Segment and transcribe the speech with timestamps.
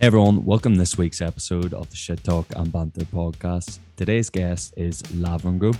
[0.00, 3.80] Hey everyone, welcome to this week's episode of the Shit Talk and Banter podcast.
[3.96, 5.78] Today's guest is Lavengro.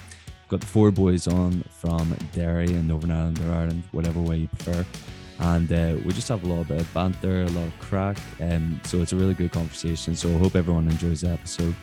[0.50, 4.48] Got the four boys on from Derry and Northern Ireland or Ireland, whatever way you
[4.48, 4.84] prefer.
[5.38, 8.18] And uh, we just have a bit of banter, a lot of crack.
[8.42, 10.14] Um, so it's a really good conversation.
[10.14, 11.74] So I hope everyone enjoys the episode.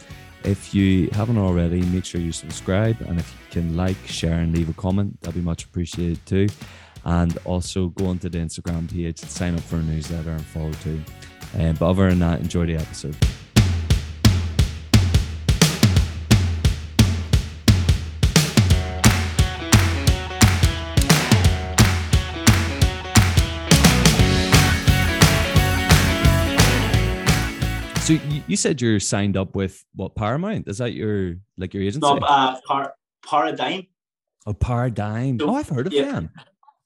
[0.44, 3.02] If you haven't already, make sure you subscribe.
[3.02, 6.50] And if you can like, share, and leave a comment, that'd be much appreciated too.
[7.04, 10.72] And also go onto the Instagram page, to sign up for a newsletter, and follow
[10.84, 11.02] too.
[11.55, 13.16] Um, but other than that, enjoy the episode.
[28.02, 30.70] So you, you said you're signed up with what Paramount?
[30.70, 32.00] Is that your like your agency?
[32.08, 32.94] No, uh, par-
[33.30, 33.88] Paradigm.
[34.45, 35.38] oh, Paradigm.
[35.39, 36.11] So- Oh, I've heard of yeah.
[36.14, 36.30] them.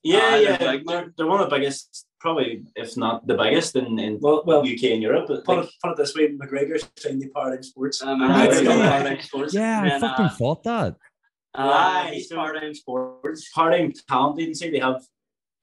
[0.04, 3.36] Yeah, Ah, yeah, they're big, they're, they're one of the biggest, probably if not the
[3.36, 5.26] biggest in, in Well, well, UK and Europe.
[5.28, 8.02] But put like, it, put it this way: McGregor's signed the Paradigm Sports.
[8.04, 8.64] Um, Ah, he's yeah.
[8.64, 9.54] got Paradigm Sports.
[9.54, 10.96] Yeah, I fucking uh, thought that.
[11.56, 13.50] uh, Right, he's so- Paradigm Sports.
[13.54, 15.02] Paradigm Talent Agency, they have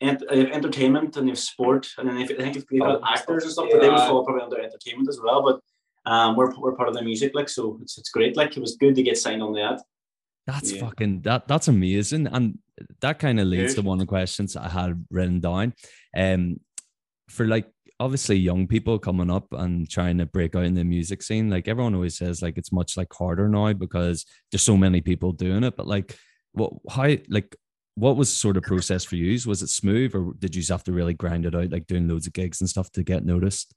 [0.00, 2.80] ent- they have entertainment and they have sport, and then they, I think if they've
[2.80, 4.08] got Oh, actors and stuff, but they would yeah.
[4.08, 5.40] fall probably under entertainment as well.
[5.42, 8.36] But um, we're, we're part of the music, like so, it's, it's great.
[8.36, 9.82] Like it was good to get signed on that.
[10.48, 10.80] That's Yeah.
[10.80, 12.26] fucking that that's amazing.
[12.26, 12.58] And
[13.02, 15.74] that kind of leads to one of the questions I had written down.
[16.16, 16.58] Um
[17.28, 17.68] for like
[18.00, 21.68] obviously young people coming up and trying to break out in the music scene, like
[21.68, 25.64] everyone always says like it's much like harder now because there's so many people doing
[25.64, 25.76] it.
[25.76, 26.16] But like
[26.52, 27.54] what how like
[27.96, 29.38] what was sort of process for you?
[29.46, 32.08] Was it smooth or did you just have to really grind it out, like doing
[32.08, 33.74] loads of gigs and stuff to get noticed?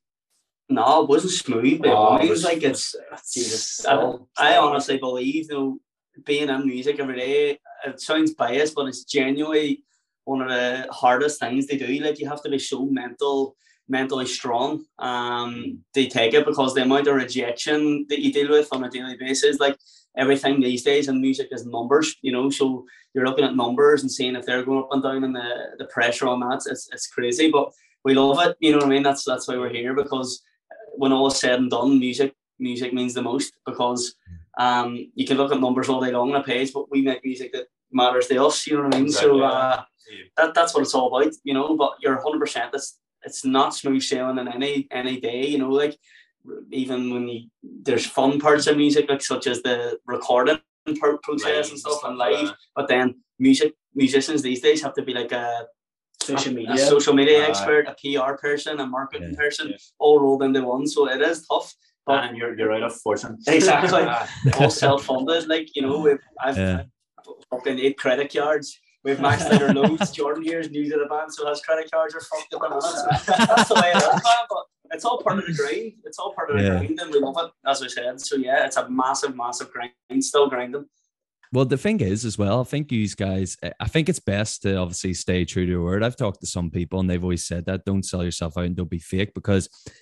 [0.69, 1.81] No, it wasn't smooth.
[1.81, 2.95] But Oh, it it was was- like it's.
[3.33, 5.77] Jesus, I, still- I honestly believe, you know,
[6.25, 9.83] being in music every day, it sounds biased, but it's genuinely
[10.25, 11.87] one of the hardest things they do.
[11.99, 13.55] Like you have to be so mental,
[13.89, 14.85] mentally strong.
[14.99, 18.89] Um, they take it because the amount of rejection that you deal with on a
[18.89, 19.77] daily basis, like
[20.17, 22.49] everything these days in music is numbers, you know.
[22.49, 25.75] So you're looking at numbers and seeing if they're going up and down and the,
[25.79, 27.49] the pressure on that, it's, it's crazy.
[27.49, 27.71] But
[28.03, 29.03] we love it, you know what I mean?
[29.03, 30.41] That's that's why we're here because
[30.95, 34.15] when all is said and done, music music means the most because
[34.59, 37.23] um you can look at numbers all day long on a page, but we make
[37.23, 39.09] music that matters to us, you know what I mean?
[39.11, 39.43] So Exactly.
[39.43, 39.81] uh
[40.37, 43.75] that, that's what it's all about, you know, but you're hundred percent it's it's not
[43.75, 45.97] smooth sailing in any any day, you know, like
[46.71, 50.59] even when you there's fun parts of music, like such as the recording
[50.99, 55.13] pro- process and stuff and live, but then music musicians these days have to be
[55.13, 55.67] like a
[56.21, 56.77] social a media.
[56.77, 59.43] social media Uh, expert, a PR person, a marketing Yeah.
[59.43, 59.77] person, Yeah.
[59.99, 60.87] all rolled into one.
[60.87, 61.73] So it is tough.
[62.11, 63.37] But and you're you're out of fortune.
[63.47, 64.03] Exactly.
[64.59, 65.47] All self-funded.
[65.47, 66.83] Like you know, we've I've, Yeah.
[67.51, 68.77] Fucking eight credit cards.
[69.03, 70.11] We've maxed out our loads.
[70.11, 72.81] Jordan here is new to the band, so has credit cards are fucked up.
[72.83, 73.05] So
[73.45, 74.45] that's the way it is, man.
[74.49, 75.93] But it's all part of the grind.
[76.03, 76.77] It's all part of the Yeah.
[76.77, 78.21] grind, and we love it, as we said.
[78.21, 80.23] So yeah, it's a massive, massive grind.
[80.23, 80.85] Still grinding.
[81.53, 84.61] Well, the thing is, as well, I think you guys, eh, I think it's best
[84.61, 86.01] to obviously stay true to your word.
[86.03, 88.75] I've talked to some people and they've always said that don't sell yourself out and
[88.75, 89.93] don't be fake because it- it-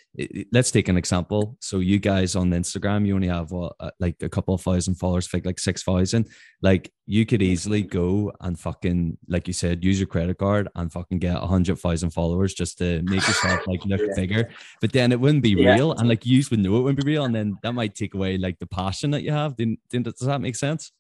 [0.52, 1.56] let's take an example.
[1.62, 4.96] So, you guys on Instagram, you only have what, uh, like a couple of thousand
[4.96, 6.28] followers, fake like 6,000.
[6.62, 10.92] Like, you could easily go and fucking, like you said, use your credit card and
[10.92, 14.14] fucking get a 100,000 followers just to make yourself like look Yeah.
[14.16, 14.50] bigger.
[14.82, 15.76] But then it wouldn't be Yeah.
[15.76, 15.92] real.
[15.94, 17.26] And like, you would know it wouldn't be real.
[17.26, 19.56] And then that might take away like the passion that you have.
[19.56, 20.92] Didn't, didn't, does that make sense?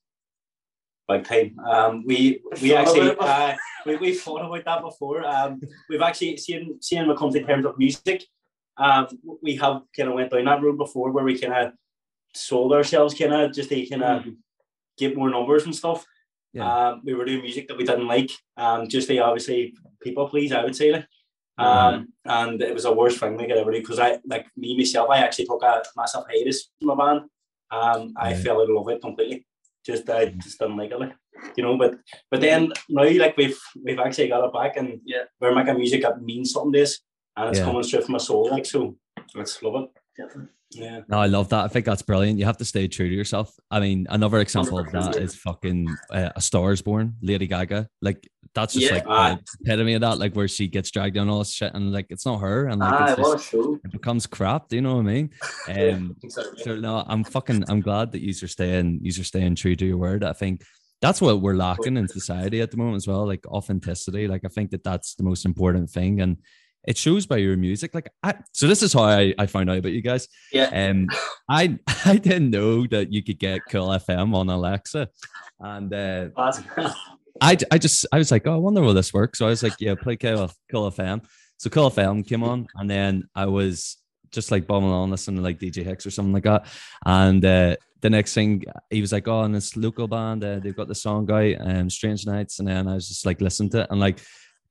[1.09, 1.57] big time.
[1.67, 3.55] Um, we we actually uh,
[3.85, 5.25] we we thought about that before.
[5.25, 5.59] Um,
[5.89, 8.25] we've actually seen seen when it comes in terms of music.
[8.79, 9.07] Um,
[9.43, 11.73] we have kind of went down that road before where we kind of
[12.33, 14.25] sold ourselves kind of just to kind of
[14.97, 16.05] get more numbers and stuff.
[16.53, 16.89] Yeah.
[16.89, 20.51] Um, we were doing music that we didn't like, um, just to obviously people please.
[20.51, 21.05] I would say like.
[21.59, 21.95] Mm-hmm.
[21.95, 25.17] Um, and it was the worst thing like everybody because I like me myself I
[25.17, 27.29] actually took a massive hiatus from my band.
[27.69, 29.45] Um, I fell out of love with it completely.
[29.85, 31.15] Just I just didn't like it, like,
[31.57, 31.77] you know.
[31.77, 31.99] But
[32.31, 35.23] but then now like we've we've actually got it back and Yeah.
[35.41, 36.99] we're making music that means something to us
[37.39, 37.65] and it's Yeah.
[37.65, 38.49] coming straight from my soul.
[38.49, 38.95] Like so,
[39.35, 39.89] let's love it.
[40.71, 40.99] Yeah.
[41.07, 41.65] No, I love that.
[41.65, 42.37] I think that's brilliant.
[42.37, 43.55] You have to stay true to yourself.
[43.71, 47.87] I mean, another example of that is fucking uh, A Star is Born, Lady Gaga.
[48.03, 48.95] Like, that's just Yeah.
[48.95, 49.37] like Ah.
[49.61, 52.07] the epitome of that, like where she gets dragged down all this shit and like
[52.09, 53.53] it's not her and like Ah, it's what a just,
[53.85, 54.67] it becomes crap.
[54.69, 55.29] Do you know what I mean?
[55.69, 56.63] Um, Exactly.
[56.63, 60.23] so no, I'm fucking I'm glad that you're staying you're staying true to your word.
[60.23, 60.63] I think
[61.01, 64.27] that's what we're lacking in society at the moment as well, like authenticity.
[64.27, 66.37] Like I think that that's the most important thing, and
[66.89, 67.93] it shows by your music.
[67.93, 70.27] Like I, so, this is how I, I found out about you guys.
[70.51, 70.69] Yeah.
[70.73, 71.07] Um,
[71.49, 75.07] I I didn't know that you could get Cool FM on Alexa,
[75.59, 76.29] and uh,
[77.39, 79.35] I, I just I was like, oh, I wonder will this work.
[79.35, 81.23] So I was like, yeah, play Cool, cool FM.
[81.57, 83.97] So Cool FM came on, and then I was
[84.31, 86.65] just like bombing along, listening to like DJ Hicks or something like that.
[87.05, 90.75] And uh, the next thing he was like, "Oh, and this local band, uh, they've
[90.75, 93.81] got the song guy, um, Strange Nights," and then I was just like listening to
[93.81, 94.21] it, and like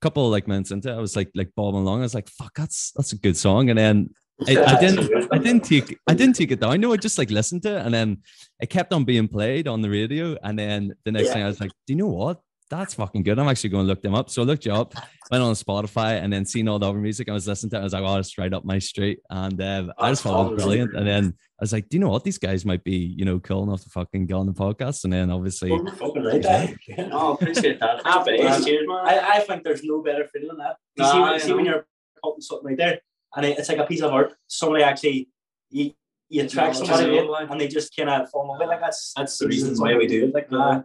[0.00, 2.00] couple of, like minutes into it, I was like like bobbing along.
[2.00, 4.10] I was like, "Fuck, that's that's a good song," and then.
[4.46, 5.28] I, I didn't.
[5.32, 5.98] I didn't take.
[6.06, 6.80] I didn't take it down.
[6.80, 8.18] No, I just like listened to it, and then
[8.60, 10.36] it kept on being played on the radio.
[10.44, 11.32] And then the next Yeah.
[11.34, 12.40] thing I was like, "Do you know what?
[12.70, 13.38] That's fucking good.
[13.38, 14.94] I'm actually going to look them up." So I looked you up,
[15.30, 17.28] went on Spotify, and then seen all the other music.
[17.28, 17.76] I was listening to.
[17.76, 17.80] it.
[17.80, 20.54] I was like, "Oh, it's right up my street," and um, I just thought it
[20.54, 20.94] was brilliant.
[20.94, 22.24] And then I was like, "Do you know what?
[22.24, 25.12] These guys might be, you know, cool enough to fucking get on the podcast." And
[25.12, 26.74] then obviously, Well, fucking right, eh?
[27.08, 28.04] No, appreciate that.
[28.04, 28.64] Happy Man, days.
[28.64, 28.98] cheers, man.
[29.06, 30.76] I, I think there's no better feeling than that.
[30.96, 31.86] You Nah, see, I when, see when you're
[32.22, 33.00] putting something right there,
[33.36, 34.34] and it, it's like a piece of art.
[34.46, 35.30] Somebody actually,
[35.70, 35.92] you,
[36.28, 38.58] you attract No, somebody, just to it, like- and they just kind of fall in
[38.60, 38.68] love.
[38.68, 40.34] Like that's that's the reason why we do it.
[40.34, 40.82] Like, uh,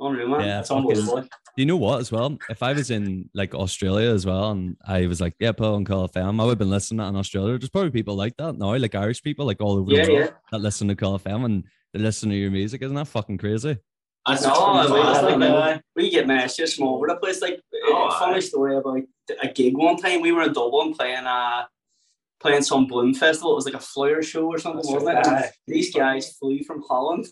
[0.00, 0.40] Unreal, man.
[0.40, 1.28] yeah, it's fucking, unbelievable.
[1.56, 2.38] you know what as well?
[2.48, 5.84] If I was in like Australia as well, and I was like, "Yeah, put on
[5.84, 7.58] Cool FM," I would have been listening to that in Australia.
[7.58, 10.24] There's probably people like that now, like Irish people, like all over Yeah, the world
[10.26, 10.36] yeah.
[10.52, 12.82] that listen to Cool FM and they listen to your music.
[12.82, 13.76] Isn't that fucking crazy?
[14.26, 17.40] That's No, just I mean, like, uh, We get messages from over the place.
[17.40, 18.40] Like, Oh, a funny aye.
[18.40, 19.00] story about
[19.42, 20.20] a gig one time.
[20.20, 21.64] We were in Dublin playing uh
[22.40, 23.52] playing some Bloom festival.
[23.52, 25.52] It was like a flyer show or something, That's wasn't right, it?
[25.66, 27.26] And these guys flew from Holland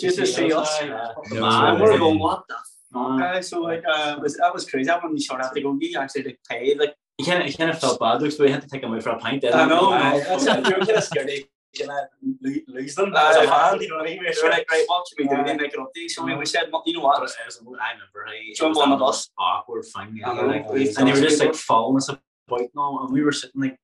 [0.00, 0.80] just to see us.
[0.82, 1.82] uh, No and way.
[1.90, 2.54] we're going, what the
[2.92, 3.48] fuck, uh, guys?
[3.48, 4.86] So like, uh, was that was crazy.
[4.86, 7.42] That when you sort of have to go, you actually like paid like You kind
[7.42, 9.18] of, you kind of felt bad because we had to take him out for a
[9.18, 9.40] pint.
[9.42, 10.18] didn't I know, Aye, no.
[10.24, 10.66] that's it.
[10.66, 11.44] You were kind of scared to
[11.86, 12.04] kind of
[12.68, 13.46] lose them Aye, as a aye.
[13.70, 13.80] fan.
[13.82, 14.18] You know what I mean?
[14.18, 15.44] We were They sort were of like, right, what can we do Aye.
[15.56, 16.08] to make it up to you?
[16.08, 17.18] So we, we said, you know But what?
[17.18, 19.30] it was, I remember how it Jump was on the that bus.
[19.38, 20.02] Awkward thing.
[20.02, 20.66] I you know, know, like,
[20.98, 21.58] and they were just like people.
[21.58, 22.20] following us about
[22.60, 23.78] and all, and we were sitting like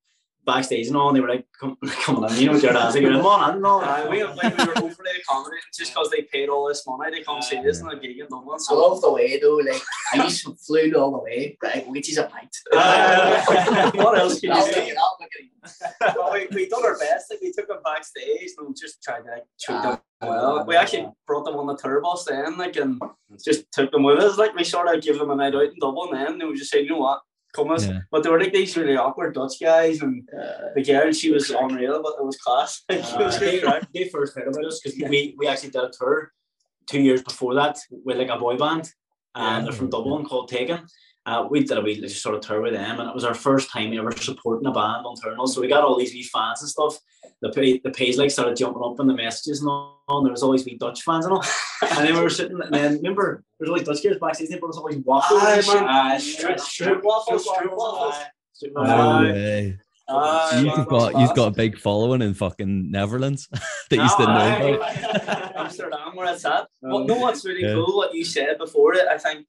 [0.49, 2.73] backstage and all, and they were like, "Come, come on, in," you know, with your
[2.73, 6.11] dancing, going, "Come on, in," no, Uh, we, like, we were overly accommodating just because
[6.11, 8.59] they paid all this money to come see this in a gig in Dublin.
[8.69, 12.09] I love the way though, like I used to flew all the way, like which
[12.11, 12.55] is a pint.
[12.73, 14.89] Uh, what else can I'll you say?
[14.91, 16.17] it up, look at it.
[16.17, 17.31] well, we, we done our best.
[17.31, 20.65] Like we took them backstage and we just tried to like treat them Ah, well.
[20.67, 23.01] We actually brought them on the tour bus then, like, and
[23.45, 24.37] just took them with us.
[24.39, 26.11] Like we sort of give them a night out in Dublin.
[26.13, 27.21] Then and we just say, you know what,
[27.55, 27.87] come us.
[27.87, 28.01] Yeah.
[28.11, 31.51] But they were like these really awkward Dutch guys, and Uh, the girl she was
[31.51, 32.83] unreal, but it was class.
[32.89, 33.61] Like, it was Uh, they,
[33.95, 36.33] they first heard about us because we, we actually did a tour
[36.87, 38.93] two years before that with like a boy band,
[39.35, 40.81] and they're from Dublin called Taken.
[41.29, 43.35] Uh, we did a wee like, sort of tour with them, and it was our
[43.35, 45.35] first time ever supporting a band on tour.
[45.47, 46.99] So we got all these wee fans and stuff.
[47.43, 50.01] The pay, the page like started jumping up in the messages and all.
[50.09, 51.45] And there was always wee Dutch fans and all.
[51.83, 54.49] and then we were sitting, and then remember there's always Dutch guys backstage.
[54.49, 55.43] They brought us always waffles.
[55.43, 55.75] Aye, and shit.
[55.75, 55.85] man.
[55.89, 58.15] Aye, Strip- strip, strip waffles, strip waffles.
[58.17, 59.23] Aye, strip No waffles.
[59.35, 59.79] way.
[60.63, 63.49] You've got that's you've got a big following in fucking Netherlands
[63.91, 65.57] that you didn't know about.
[65.57, 66.63] Amsterdam where it's at.
[66.83, 67.75] Um, But no, what's really Yeah.
[67.75, 69.47] cool, what you said before it, I think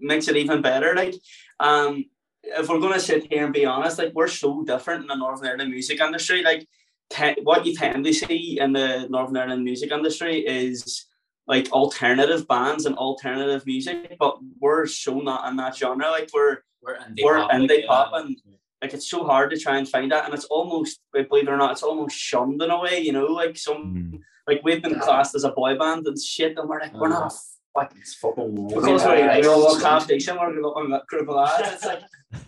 [0.00, 0.94] makes it even better.
[0.94, 1.14] Like,
[1.60, 2.04] um,
[2.44, 5.48] if we're gonna sit here and be honest, like we're so different in the Northern
[5.48, 6.42] Ireland music industry.
[6.42, 6.66] Like,
[7.10, 11.06] te- what you tend to see in the Northern Ireland music industry is
[11.46, 16.10] like alternative bands and alternative music, but we're so not in that genre.
[16.10, 18.20] Like, we're We're indie We're pop, indie like, pop yeah.
[18.20, 18.36] and-
[18.82, 21.56] like it's so hard to try and find that, and it's almost, believe it or
[21.56, 22.98] not, it's almost shunned in a way.
[22.98, 24.20] You know, like some Mm.
[24.48, 27.30] like we've been classed as a boy band and shit, and we're like, we're not
[27.30, 27.34] a
[27.74, 29.88] fucking It's fucking because Yeah, we yeah, we all look yeah.
[29.88, 31.68] half decent, we're a little group of lads.
[31.74, 32.02] It's like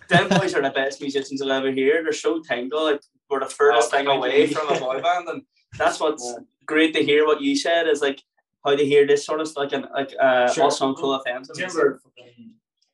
[0.08, 2.02] them boys are the best musicians I'll ever hear.
[2.02, 3.00] They're so tangled, like
[3.30, 5.42] we're the furthest Oh, thing away from a boy band, and
[5.78, 6.44] that's what's Yeah.
[6.66, 7.26] great to hear.
[7.26, 8.22] What you said is like
[8.64, 10.66] how to hear this sort of stuff, like an like uh, Sure.
[10.66, 11.44] us on Cool FM.
[11.46, 12.00] Do you remember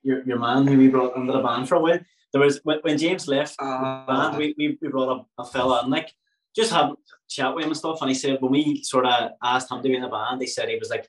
[0.02, 2.00] your, your man who we brought under the band for a while?
[2.32, 5.44] There was when, when James left the Uh, band, we, we, we brought up a
[5.44, 6.12] fella and like
[6.54, 6.96] just having a
[7.28, 8.00] chat with him and stuff.
[8.00, 10.46] And he said when we sort of asked him to be in the band, they
[10.46, 11.08] said he was like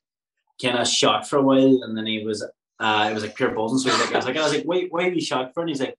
[0.62, 2.44] kind of shocked for a while, and then he was
[2.80, 3.80] uh it was like pure buzzing.
[3.80, 5.53] So he was like, I was like, I was like, wait, why are you shocked
[5.53, 5.62] for?
[5.62, 5.96] And he's like,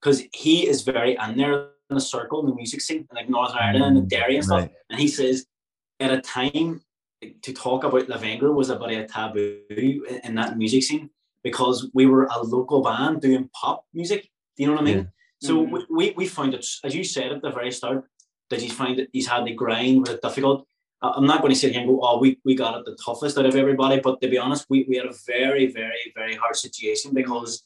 [0.00, 3.28] because he is very in there in the circle in the music scene, in like
[3.28, 4.60] Northern Ireland and Derry and stuff.
[4.60, 4.72] Right.
[4.90, 5.46] And he says,
[5.98, 6.82] at a time
[7.42, 9.60] to talk about Lavengro was about a taboo
[10.08, 11.10] in, in that music scene
[11.42, 14.30] because we were a local band doing pop music.
[14.56, 14.98] Do you know what I mean?
[14.98, 15.48] Yeah.
[15.48, 15.70] So Mhm.
[15.72, 18.04] we, we, we found it, as you said at the very start,
[18.50, 20.66] that he's find that he's had the grind with it difficult.
[21.02, 23.38] I'm not going to sit here and go, oh, we, we got it the toughest
[23.38, 24.00] out of everybody.
[24.00, 27.62] But to be honest, we, we had a very, very, very hard situation because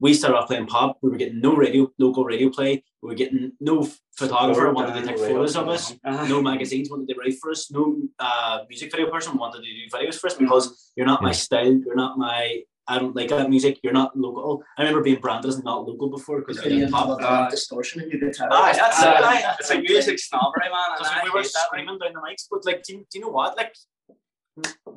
[0.00, 0.96] we started off playing pop.
[1.02, 2.82] We were getting no radio, local radio play.
[3.02, 5.94] We were getting no photographer wanted to take photos of us.
[6.04, 7.70] uh, No magazines wanted to write for us.
[7.70, 11.32] No uh, music video person wanted to do videos for us because you're not my
[11.32, 11.72] style.
[11.84, 12.62] You're not my.
[12.88, 13.78] I don't like that music.
[13.82, 14.62] You're not local.
[14.76, 17.20] I remember being branded as not local before because Could you have pop.
[17.20, 18.48] a Uh, distortion in your guitar?
[18.50, 19.56] Aye, that's it, uh, aye.
[19.60, 20.88] it's like music snobbery, man.
[20.90, 21.58] And Because I we were hate that.
[21.58, 23.56] like, screaming down the mics, but like, do you, do you know what?
[23.60, 23.74] Like,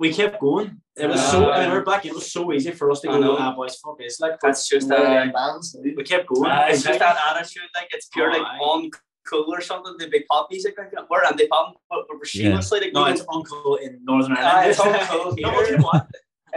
[0.01, 0.81] we kept going.
[0.95, 1.37] It was so.
[1.49, 2.05] I Uh, remember back.
[2.05, 3.19] It was so easy for us to I go.
[3.19, 3.35] know.
[3.37, 4.19] Ah, boys, fuck this.
[4.19, 4.99] Like, That's just that.
[4.99, 5.65] of uh, them bands.
[5.97, 6.49] we kept going.
[6.49, 8.89] Uh, it's just that attitude, like it's pure like Aye.
[9.29, 11.03] cool or something to be pop music like that.
[11.11, 14.71] We're anti-pop, but we're shamelessly like, No, we it's don't- uncool in Northern Ireland.
[14.71, 15.67] it's uncool No, here.
[15.69, 16.07] you know what?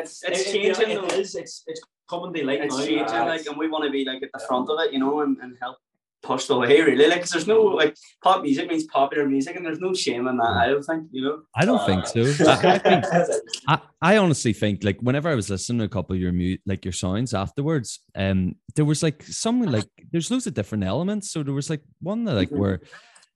[0.04, 0.90] It's it's It- it- changing.
[0.96, 1.16] It, though.
[1.22, 1.34] is.
[1.34, 1.80] It's it's
[2.10, 2.84] coming daylight it's now.
[2.84, 4.98] changing, Uh, like, and we want to be like at the front of it, you
[5.04, 5.78] know, and, and help
[6.22, 7.06] push the way, really.
[7.06, 10.36] Like, 'cause there's no like pop music means popular music, and there's no shame in
[10.38, 10.54] that.
[10.64, 11.36] I don't think, you know.
[11.60, 12.20] I don't think so.
[12.48, 13.04] I, I think
[13.68, 13.78] I,
[14.10, 16.84] I honestly think like whenever I was listening to a couple of your mu- like
[16.86, 21.30] your sounds afterwards, um, there was like some like there's loads of different elements.
[21.30, 22.58] So there was like one that like Mhm.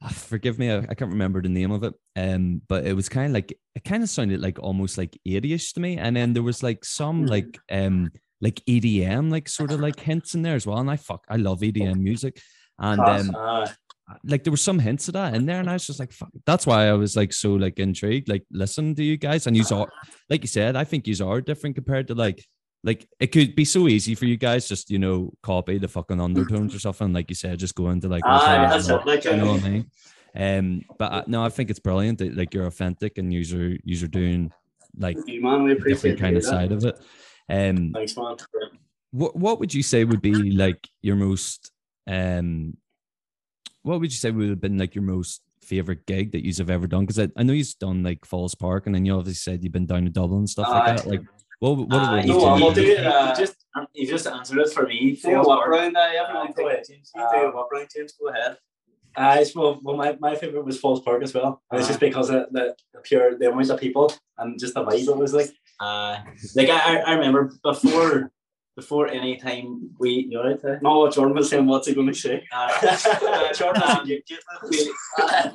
[0.03, 1.95] Ah, forgive me, I, I can't remember the name of it.
[2.17, 5.75] Um, but it was kind of like it kind of sounded like almost like 80ish
[5.75, 5.97] to me.
[5.99, 7.31] And then there was like some Mhm.
[7.31, 10.79] like um like EDM, like sort of like hints in there as well.
[10.79, 12.41] And I fuck I love EDM music.
[12.79, 13.67] And um uh,
[14.25, 16.31] like there were some hints of that in there, and I was just like, fuck.
[16.47, 19.65] That's why I was like so like intrigued, like listen to you guys, and you
[19.73, 19.89] are
[20.31, 22.43] like you said, I think you are different compared to like
[22.85, 26.21] like it could be so easy for you guys just you know copy the fucking
[26.21, 29.05] undertones or something, like you said, just go into like Ah, that's up.
[29.05, 29.91] Like, you know uh, what I mean?
[30.37, 34.09] Um, but I, no, I think it's brilliant that like you're authentic and you're you're
[34.09, 34.53] doing
[34.97, 36.49] like you man, we different kind of that.
[36.49, 36.99] side of it.
[37.51, 38.37] Um, thanks, man.
[39.11, 41.73] what what would you say would be like your most
[42.07, 42.77] um
[43.83, 46.87] what would you say would have been like your most favorite gig that you've ever
[46.87, 49.63] done because I, I know you've done like Falls Park and then you obviously said
[49.63, 50.73] you've been down to Dublin and stuff Aye.
[50.73, 51.21] like that like
[51.61, 53.29] what what, what Uh, would you, you know what, you, we'll do you, it, uh,
[53.37, 53.57] you just
[53.95, 55.13] you just answered it for me.
[55.13, 55.71] Do a Falls walk Park.
[55.71, 56.89] around Uh, go ahead, it.
[56.89, 57.11] James.
[57.15, 58.13] You do a walk around, James.
[58.21, 58.57] Go ahead.
[59.17, 61.61] Uh, it's, well, well, my, my favorite was Falls Park as well.
[61.71, 64.85] And it's just because of the, the pure the amount of people and just the
[64.85, 65.51] vibe it was like.
[65.81, 66.19] Uh,
[66.55, 68.31] like I, I- I remember before
[68.77, 70.79] before any time we you know right there.
[70.83, 72.45] No, Jordan was saying, what's he going to say?
[72.53, 74.39] Uh, Jordan, Um, you- you-
[75.19, 75.55] I have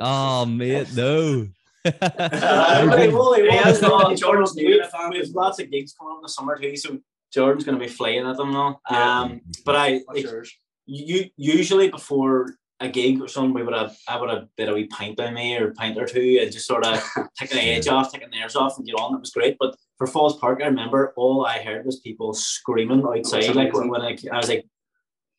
[0.00, 1.48] oh mate no
[1.84, 3.14] Uh, You're okay, good.
[3.14, 3.80] well, He has
[4.20, 6.98] Jordan's new we've lots of gigs coming up in the summer too, so
[7.32, 8.80] Jordan's going to be flying at them now.
[8.88, 10.26] Um, but I like,
[10.86, 14.74] you usually before a gig or something, we would have I would have bit of
[14.74, 17.02] a wee pint by me or a pint or two and just sort of
[17.38, 19.14] taking the edge off, taking the airs off, and get on.
[19.14, 19.56] It was great.
[19.58, 23.54] But for Falls Park, I remember all I heard was people screaming outside.
[23.54, 24.66] Like when, when I, I was like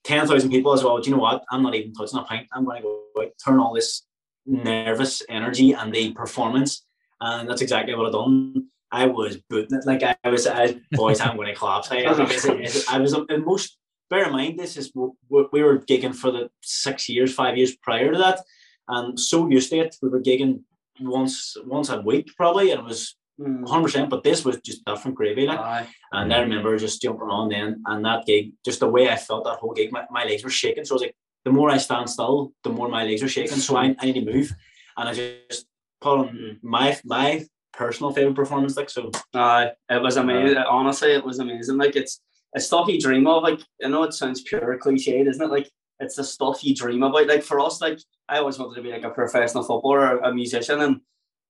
[0.03, 0.99] ten thousand people as well.
[0.99, 1.43] Do you know what?
[1.51, 2.47] I'm not even touching a pint.
[2.53, 4.03] I'm going to go out, turn all this
[4.45, 6.85] nervous energy and the performance,
[7.19, 8.67] and that's exactly what I done.
[8.91, 10.47] I was booting it like I was.
[10.47, 11.91] I boys, I'm going to collapse.
[11.91, 13.77] I, I was, I was in most.
[14.09, 18.11] Bear in mind, this is we were gigging for the six years, five years prior
[18.11, 18.41] to that,
[18.89, 19.95] and so used to it.
[20.01, 20.63] We were gigging
[20.99, 23.61] once once a week probably, and it was Mm.
[23.61, 23.83] 100.
[23.83, 25.59] percent But this was just different gravy, like.
[25.59, 25.87] Aye.
[26.11, 29.45] And I remember just jumping on then, and that gig, just the way I felt
[29.45, 30.85] that whole gig, my, my legs were shaking.
[30.85, 33.57] So I was like, the more I stand still, the more my legs are shaking.
[33.57, 34.53] So I, I need to move,
[34.97, 35.65] and I just
[35.99, 38.77] put on my my personal favorite performance.
[38.77, 40.57] Like so, Aye, it was amazing.
[40.57, 41.77] Honestly, it was amazing.
[41.77, 42.21] Like it's
[42.53, 43.43] it's stuff you dream of.
[43.43, 45.51] Like I know it sounds pure cliche, isn't it?
[45.51, 45.69] Like
[45.99, 47.27] it's the stuff you dream about.
[47.27, 50.33] Like for us, like I always wanted to be like a professional footballer or a
[50.33, 51.01] musician, and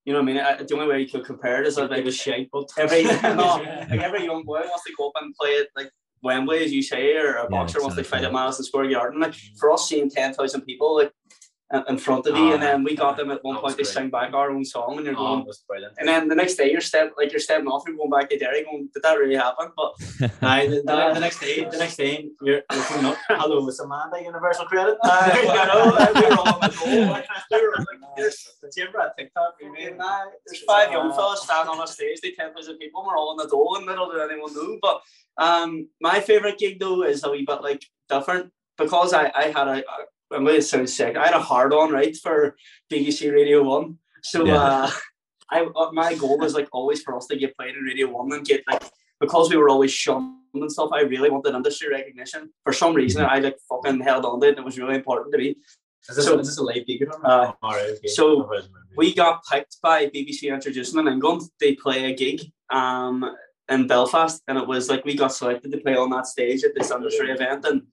[0.06, 0.42] you know what I mean.
[0.42, 3.04] I, the only way you could compare it is like it was shite, but every
[3.24, 5.92] no, like every young boy wants to go up and play it like
[6.24, 8.28] Wembley, as you say, or a boxer wants to fight exactly.
[8.28, 9.22] at Madison Square Garden.
[9.22, 11.14] Like for us, seeing ten thousand people like
[11.74, 13.78] in- in front of you, and then we got them at one That was point.
[13.78, 13.94] They great.
[13.94, 15.42] sang back our own song, and you're oh, going.
[15.42, 15.94] it was brilliant.
[15.98, 18.38] And then the next day, you're step like you're stepping off, you're going back to
[18.38, 19.94] Derry, going, "Did that really happen?" But
[20.42, 23.18] Aye, the, the, the next day, the next day, you're, you're coming up.
[23.30, 24.22] Hello, it's Amanda.
[24.22, 24.98] Universal Credit.
[25.04, 27.12] uh, you know, we were all on the goal.
[27.12, 27.88] Like, we were like,
[28.18, 29.56] there's, Did you ever at TikTok?
[29.64, 29.98] I mean,
[30.46, 33.32] there's five young fellas standing on a stage, they ten thousand people, and we're all
[33.32, 34.12] on the dole in the middle.
[34.12, 34.78] Did anyone know?
[34.82, 35.02] But
[35.38, 39.68] um, my favorite gig though is a wee bit like different because I I had
[39.68, 39.96] a, a
[40.34, 41.18] I'm going to sound sick.
[41.18, 42.56] I had a hard on right for
[42.92, 44.62] BBC Radio One, so Yeah.
[44.62, 44.92] uh,
[45.52, 48.32] I uh, my goal was like always for us to get played in Radio One
[48.32, 48.84] and get like
[49.20, 50.90] because we were always shunned and stuff.
[50.94, 52.50] I really wanted industry recognition.
[52.64, 54.50] For some reason, I like fucking held on to it.
[54.52, 55.56] and It was really important to me.
[56.10, 57.06] Is this, So- is this a live gig?
[57.24, 58.08] Uh, All right, okay.
[58.08, 58.50] so
[58.98, 61.42] we got picked by BBC Introducing in England.
[61.60, 63.18] They play a gig um
[63.72, 66.76] in Belfast, and it was like we got selected to play on that stage at
[66.76, 67.84] this industry event, and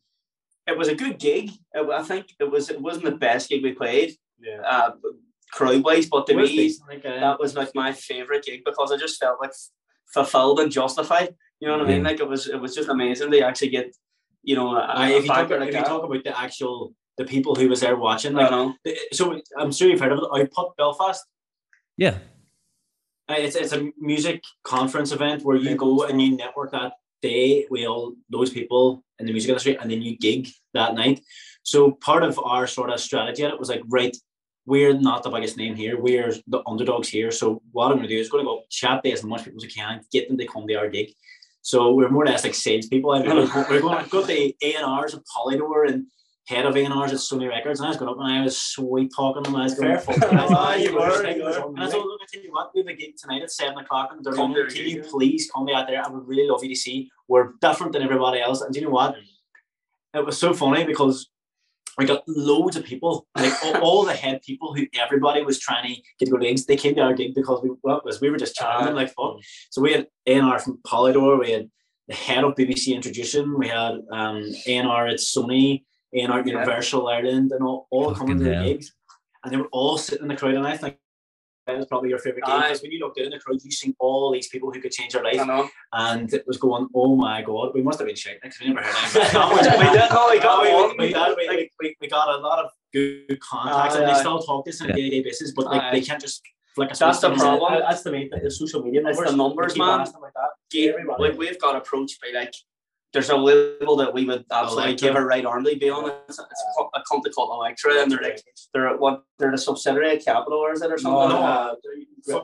[0.66, 1.50] it was a good gig.
[1.74, 2.68] It- I think it was.
[2.70, 4.60] It wasn't the best gig we played, yeah.
[4.74, 4.90] uh,
[5.52, 8.62] crowd wise, but to It me, decent, like, uh, that was like my favorite gig
[8.64, 9.52] because I just felt like
[10.12, 11.34] fulfilled and justified.
[11.60, 12.02] You know what I mean?
[12.04, 12.48] Like it was.
[12.48, 13.94] It was just amazing to actually get.
[14.44, 17.24] You know, a, Aye, if you talk, like if you talk about the actual the
[17.24, 18.74] people who was there watching, I know.
[18.84, 19.22] the- so
[19.58, 20.28] I'm sure you've heard of it.
[20.32, 21.24] I Output Belfast.
[21.96, 22.18] yeah
[23.28, 27.86] It's it's a music conference event where you go and you network that day with
[27.86, 31.20] all those people in the music industry, and then you gig that night.
[31.62, 34.16] So part of our sort of strategy at it was like, right,
[34.64, 36.00] we're not the biggest name here.
[36.00, 37.30] We're the underdogs here.
[37.30, 39.62] So what I'm going to do is going to go chat to as much people
[39.62, 41.12] as I can, get them to come to our gig.
[41.62, 43.10] So we're more or less like salespeople.
[43.10, 46.06] I mean, we're, we're going to go to A and R's and Polydor and
[46.48, 49.12] head of A&Rs at Sony Records, and I was going up and I was sweet
[49.14, 49.56] talking to him.
[49.56, 50.32] I was going, Fair fuck.
[50.32, 51.50] "Ah, you were, And you were.
[51.50, 53.76] I told him, look, I tell you what, we have a gig tonight at 7
[53.76, 54.54] o'clock in Dublin.
[54.68, 56.02] Can you you go." please come out there?
[56.02, 57.10] I would really love you to see.
[57.28, 58.62] We're different than everybody else.
[58.62, 59.16] And do you know what?
[60.14, 61.28] It was so funny because
[61.98, 65.86] we got loads of people, like all, all the head people who everybody was trying
[65.86, 66.64] to get to go to gigs.
[66.64, 69.08] They came to our gig because we well, was we were just chatting them like
[69.08, 69.36] fuck.
[69.70, 71.68] So we had A&R from Polydor, we had
[72.06, 75.82] the head of BBC Introducing, we had um A&R at Sony,
[76.14, 78.92] A&R Universal Ireland, and all, all coming to the gigs.
[79.44, 80.96] And they were all sitting in the crowd, and I think
[81.66, 82.62] that was probably your favorite gig Aye.
[82.68, 84.90] because when you looked out in the crowd, you seen all these people who could
[84.90, 85.68] change your life, I know.
[85.92, 88.80] and it was going, oh my god, we must have been shaking because we never
[88.82, 89.50] heard anything.
[89.50, 89.94] We did.
[89.94, 91.14] We got we, we.
[91.14, 94.14] We, we, we, we got a lot of good contacts, Aye, and aye.
[94.14, 94.96] they still talk to us on a Yeah.
[94.96, 95.90] day-to-day basis, but like, Aye.
[95.92, 96.42] they can't just
[96.78, 97.72] like a That's the problem.
[97.72, 98.40] Uh, That's the main thing.
[98.42, 99.30] The social media It's numbers.
[99.32, 100.00] the numbers, man.
[100.00, 100.50] asking about that.
[100.70, 102.54] Game, like we've got approached by like
[103.12, 105.08] there's a label that we would absolutely Elektra.
[105.08, 106.10] give a right arm to be on.
[106.28, 108.42] It's, it's a, a company called Elektra, and they're like
[108.74, 111.28] they're what they're the subsidiary of Capitol, or is it or something?
[111.30, 111.74] no, Uh,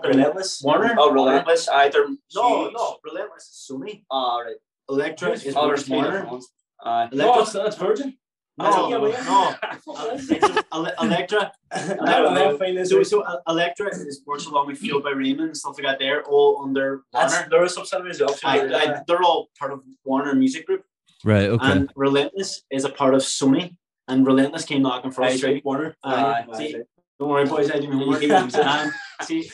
[0.05, 0.63] relentless.
[0.63, 0.95] Warner.
[0.99, 1.69] oh, Relentless.
[1.69, 4.05] Either No, no, relentless is Sony.
[4.11, 4.57] All right.
[4.89, 5.55] Elektra is
[5.89, 6.29] Warner.
[6.83, 8.17] Uh, No, that's Virgin.
[8.57, 9.55] No, I no, know.
[9.87, 10.55] no.
[10.73, 11.53] Ele- Elektra.
[11.73, 12.57] I don't know.
[12.57, 15.77] Find this So, so uh, Elektra is works along with Fueled by Ramen and stuff
[15.79, 15.99] like that.
[15.99, 17.49] They're all under That's Warner.
[17.51, 20.85] there are subsidiaries of I, I, they're all part of Warner Music Group.
[21.25, 21.49] Right.
[21.49, 21.71] Okay.
[21.73, 23.77] And Relentless is a part of Sony.
[24.07, 25.31] And Relentless came knocking for us.
[25.31, 25.65] Right, straight.
[25.65, 25.97] Warner.
[26.05, 26.81] Aye, Aye, see, aye.
[27.19, 27.71] Don't worry, boys.
[27.71, 28.23] I didn't homework.
[28.57, 28.93] um,
[29.23, 29.49] see,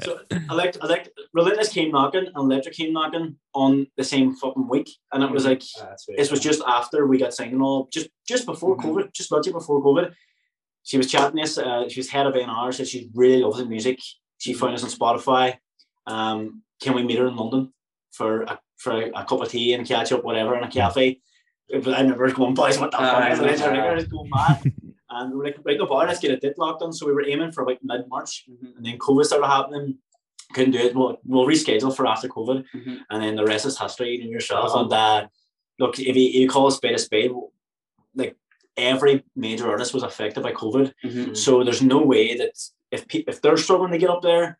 [0.00, 0.18] so
[0.50, 5.22] elect, elect, Relentless came knocking and Elektra came knocking on the same fucking week, and
[5.22, 8.46] it was like Ah, this was just after we got signed and all, just just
[8.46, 8.82] before Mhm.
[8.84, 10.12] COVID, just literally before COVID.
[10.82, 11.56] She was chatting us.
[11.58, 13.98] Uh, she was head of A&R, so she really loves the music.
[14.38, 15.56] She found us on Spotify.
[16.06, 17.72] Um, can we meet her in London
[18.10, 21.20] for a, for a, a cup of tea and catch up, whatever, in a cafe?
[21.72, 23.60] I remember going, boys, what the fuck Aye, is this?
[23.60, 23.70] aye.
[23.94, 24.72] We're going mad.
[25.10, 26.92] And we were like, right, no bar, let's get a date locked on.
[26.92, 28.76] So we were aiming for like mid March, Mhm.
[28.76, 29.98] and then COVID started happening.
[30.54, 30.94] Couldn't do it.
[30.94, 32.98] We'll, we'll reschedule for after COVID, Mhm.
[33.10, 34.16] and then the rest is history.
[34.16, 34.70] You know yourself.
[34.70, 34.82] Uh-huh.
[34.84, 35.28] And uh,
[35.78, 37.32] look, if you, you call a spade a spade,
[38.14, 38.36] like
[38.76, 40.92] every major artist was affected by COVID.
[41.04, 41.36] Mhm.
[41.36, 42.52] So there's no way that
[42.90, 44.58] if pe- if they're struggling to get up there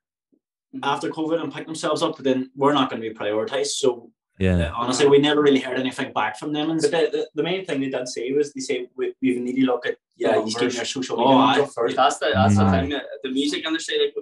[0.75, 0.81] Mhm.
[0.83, 3.73] after COVID and pick themselves up, then we're not going to be prioritized.
[3.83, 4.69] So yeah.
[4.69, 6.71] uh, honestly, we never really heard anything back from them.
[6.71, 9.39] And But the, the, the main thing they did say was they say we, we
[9.41, 10.61] need to look at yeah, the he's numbers.
[10.61, 11.57] giving their social Oh, media aye.
[11.57, 11.97] number first.
[11.97, 12.71] That's the that's the Mm.
[12.71, 12.89] thing.
[12.91, 14.15] that The music industry, like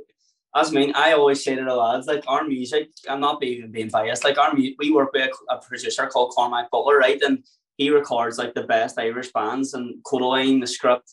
[0.54, 2.88] as me, I always say to the lads, like our music.
[3.08, 4.24] I'm not even being biased.
[4.24, 7.20] Like our mu- we work with a, a producer called Cormac Butler, right?
[7.22, 7.44] And
[7.76, 11.08] he records like the best Irish bands and Kodaline, the script,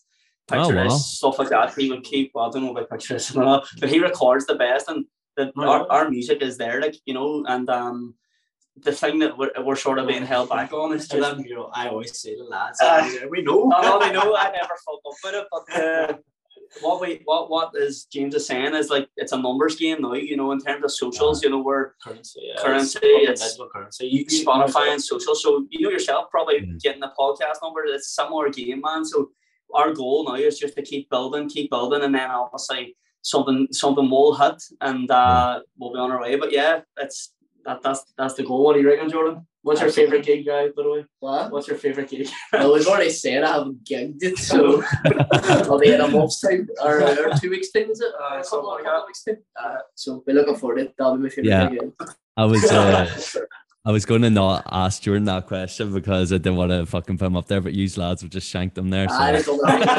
[0.52, 0.89] Oh, picture wow.
[0.89, 1.74] stuff like that.
[1.78, 2.32] He would keep.
[2.34, 3.32] Well, I don't know about Picture This
[3.80, 5.06] but he records the best, and
[5.38, 8.16] the, Oh, our, our music is there, like you know, and um.
[8.78, 11.56] The thing that we're, we're sort of being held back on is just that, you
[11.56, 13.72] know, I always say the lads, Uh, we know.
[13.72, 16.14] I know they know I never fuck up with it, but uh,
[16.82, 20.14] what we what what is James is saying is like it's a numbers game now.
[20.16, 24.08] You know, in terms of socials, you know, we're currency, yeah, Currency, it's, it's- currency.
[24.08, 25.36] You, you- Spotify and social.
[25.36, 26.82] So you know yourself, probably Mm.
[26.82, 27.84] getting the podcast number.
[27.86, 29.06] It's similar game, man.
[29.06, 29.30] So
[29.76, 34.10] our goal now is just to keep building, keep building, and then obviously something something
[34.10, 36.38] will hit, and uh, we'll be on our way.
[36.38, 37.34] But yeah, it's
[37.65, 38.63] that that's that's the goal.
[38.63, 39.45] What do you reckon, Jordan?
[39.62, 40.67] What's your favorite gig, guy?
[40.67, 41.52] By the way, What?
[41.52, 42.28] what's your favorite gig?
[42.54, 44.84] Well, we've already said I haven't gigged it, so
[45.71, 48.12] I'll be in a month's time or, or two weeks time, is it?
[48.21, 49.38] Uh, a couple, like couple of weeks time.
[49.62, 50.93] Uh, so be looking forward to it.
[50.97, 51.69] That'll be my favorite Yeah.
[51.69, 51.93] gig.
[52.36, 53.08] I was uh,
[53.86, 57.17] I was going to not ask Jordan that question because I didn't want to fucking
[57.17, 59.08] put him up there, but you lads have just shanked him there.
[59.10, 59.89] So it's all right, it's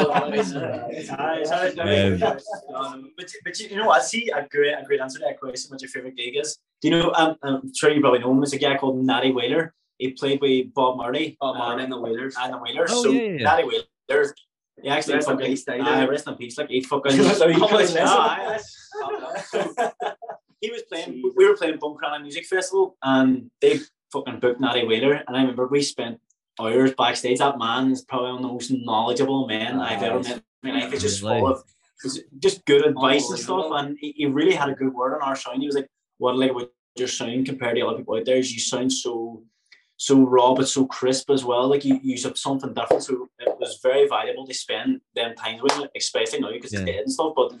[0.53, 0.83] all right.
[1.19, 2.37] Aye, it's alright, no,
[2.75, 3.89] um, but, but you, you know?
[3.91, 5.69] I see a great a great answer to that question.
[5.71, 6.57] What your favorite gig is?
[6.85, 7.11] Do you know?
[7.15, 8.39] Um, I'm sure you probably know him.
[8.41, 9.73] There's a guy called Natty Whaler.
[9.97, 11.35] He played with Bob Marley.
[11.41, 12.35] Bob Marley um, and the Wailers.
[12.39, 12.91] and the Wailers.
[12.93, 13.43] Oh, so yeah, yeah.
[13.43, 14.35] Natty Whaler.
[14.83, 15.81] He actually Rest in fucking peace, Natty.
[15.81, 16.57] aye, rest in peace.
[16.59, 17.11] Like he fucking.
[17.23, 19.75] So you How much- couldn't Aye, listen?
[19.79, 20.03] aye.
[20.61, 21.23] he was playing.
[21.35, 23.79] We were playing Buncrana Music Festival, and they
[24.13, 25.23] fucking booked Natty Whaler.
[25.27, 26.19] And I remember we spent
[26.59, 27.39] hours backstage.
[27.39, 30.43] That man is probably one of the most knowledgeable men I've ever met.
[30.63, 30.91] in my life.
[30.91, 31.63] He's just full of
[32.37, 33.71] just good advice and stuff.
[33.71, 35.61] And he, he really had a good word on our sound.
[35.61, 38.37] He was like, "What I like about your sound compared to other people out there
[38.37, 39.43] is you sound so."
[39.97, 41.69] So raw but so crisp as well.
[41.69, 43.01] Like you use up something different.
[43.03, 46.79] So it was very valuable to spend them times with, him, especially now because Yeah.
[46.79, 47.31] he's dead and stuff.
[47.33, 47.53] But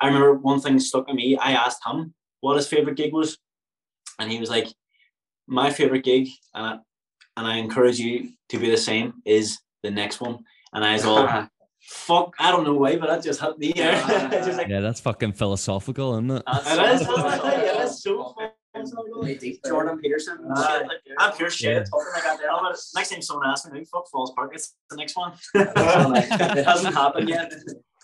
[0.00, 1.36] I remember one thing stuck in me.
[1.36, 3.38] I asked him what his favorite gig was,
[4.18, 4.66] and he was like,
[5.46, 6.78] "My favorite gig, and I,
[7.36, 10.40] and I encourage you to be the same, is the next one."
[10.72, 11.24] And I was all,
[11.82, 15.00] "Fuck, I don't know why, but that just hit me." It's just like, yeah, that's
[15.00, 16.42] fucking philosophical, isn't it?
[16.48, 17.06] it is,
[18.86, 19.04] isn't it?
[19.04, 19.18] Yeah, that's so.
[19.18, 19.72] Only deep there.
[19.72, 20.38] Jordan Peterson.
[20.42, 20.78] and Aye.
[20.78, 21.00] shit like.
[21.18, 21.74] I'm pure shit.
[21.74, 21.84] Yeah.
[21.92, 22.58] Oh Talking like that.
[22.62, 24.52] But next time someone asks me, who fuck Falls Park?
[24.54, 25.32] It's the next one.
[25.54, 27.52] it hasn't happened yet.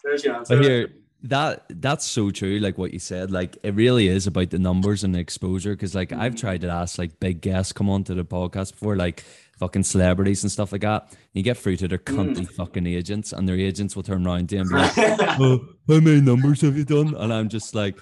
[0.05, 0.57] There's your answer.
[0.57, 0.93] But here,
[1.25, 2.59] that that's so true.
[2.59, 5.71] Like what you said, like it really is about the numbers and the exposure.
[5.71, 6.41] Because like I've mm-hmm.
[6.41, 9.25] tried to ask like big guests come onto the podcast before, like
[9.59, 11.15] fucking celebrities and stuff like that.
[11.33, 12.17] You get through to their mm.
[12.17, 14.93] cunty fucking agents, and their agents will turn around to you and be like,
[15.41, 17.97] "Oh, how many numbers have you done?" And I'm just like.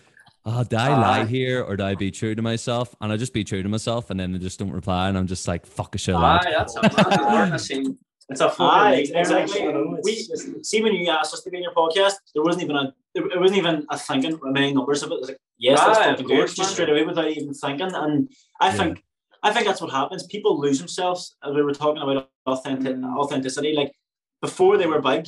[0.47, 1.25] Ah, did I lie Aye.
[1.27, 2.95] here or did I be true to myself?
[3.01, 5.27] And I just be true to myself and then I just don't reply and I'm
[5.27, 6.15] just like, fuck a shit.
[6.15, 7.33] lad." Aye, that's a man.
[7.33, 7.97] We're in the.
[8.31, 9.61] It's a Aye, fucking exactly.
[9.61, 10.01] exactly.
[10.05, 12.95] We see when you asked us to be in your podcast, there wasn't even a
[13.15, 15.15] there, it wasn't even a thinking how many numbers of it.
[15.15, 16.75] It was like, yes, let's fucking of do it course, just man.
[16.75, 17.91] straight away without even thinking.
[17.93, 18.73] And I Yeah.
[18.77, 19.05] think
[19.43, 20.23] I think that's what happens.
[20.27, 21.35] People lose themselves.
[21.45, 23.17] As we were talking about authentic Mm.
[23.19, 23.93] authenticity, like
[24.41, 25.27] before they were big,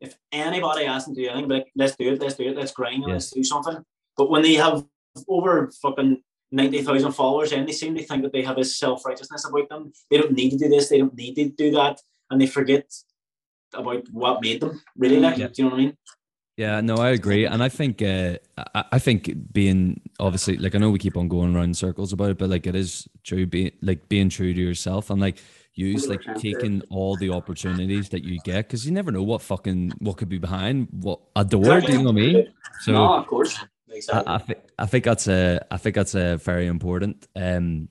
[0.00, 2.70] if anybody asked them to do anything, like let's do it, let's do it, let's
[2.72, 3.78] grind, and let's do something.
[4.16, 4.84] But when they have
[5.28, 9.04] over fucking ninety thousand followers, and they seem to think that they have a self
[9.04, 9.92] righteousness about them.
[10.10, 10.88] They don't need to do this.
[10.88, 12.00] They don't need to do that,
[12.30, 12.92] and they forget
[13.74, 14.80] about what made them.
[14.96, 15.48] Really, like, Yeah.
[15.48, 15.96] do you know what I mean?
[16.56, 18.38] Yeah, no, I agree, and I think uh,
[18.74, 22.30] I, I think being obviously like I know we keep on going around circles about
[22.30, 25.38] it, but like it is true, being like being true to yourself and like
[25.74, 29.92] use like taking all the opportunities that you get because you never know what fucking
[29.98, 31.60] what could be behind what a door.
[31.60, 31.86] Exactly.
[31.88, 32.54] Do you know what I mean?
[32.80, 33.58] So no, of course.
[34.12, 37.26] I, I think I think that's a I think that's a very important.
[37.36, 37.88] Um,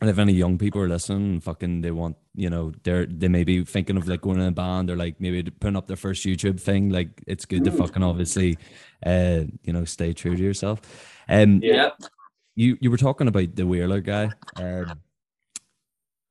[0.00, 3.44] and if any young people are listening, fucking they want you know they're they may
[3.44, 6.24] be thinking of like going in a band or like maybe putting up their first
[6.24, 6.90] YouTube thing.
[6.90, 8.58] Like it's good to fucking obviously,
[9.04, 10.80] uh, you know, stay true to yourself.
[11.28, 11.90] Um, Yeah.
[12.54, 14.30] you you were talking about the Wheeler guy.
[14.56, 15.00] Um,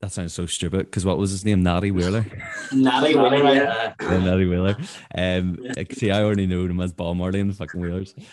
[0.01, 1.63] that sounds so stupid because what was his name?
[1.63, 2.25] Natty Wheeler.
[2.71, 3.93] Natty Wheeler, yeah.
[4.01, 4.77] yeah, Natty Wheeler.
[5.15, 8.13] Um, like, see, I already know him as Bob Marley and the fucking Wheelers.
[8.17, 8.23] Um,